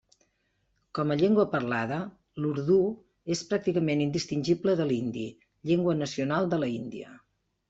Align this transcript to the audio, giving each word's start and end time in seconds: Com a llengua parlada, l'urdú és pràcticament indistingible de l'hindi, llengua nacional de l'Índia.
Com 0.99 1.11
a 1.11 1.17
llengua 1.17 1.43
parlada, 1.51 1.99
l'urdú 2.45 2.77
és 3.35 3.43
pràcticament 3.51 4.01
indistingible 4.07 4.75
de 4.81 4.89
l'hindi, 4.93 5.27
llengua 5.73 5.97
nacional 6.01 6.51
de 6.57 6.61
l'Índia. 6.67 7.15